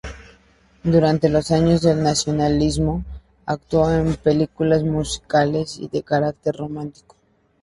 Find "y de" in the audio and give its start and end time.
5.77-6.01